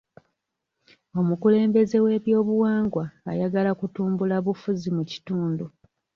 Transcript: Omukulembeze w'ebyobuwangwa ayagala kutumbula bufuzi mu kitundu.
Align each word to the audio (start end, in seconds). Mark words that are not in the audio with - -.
Omukulembeze 1.19 1.97
w'ebyobuwangwa 2.05 3.03
ayagala 3.31 3.71
kutumbula 3.79 4.35
bufuzi 4.45 4.89
mu 4.95 5.03
kitundu. 5.11 5.65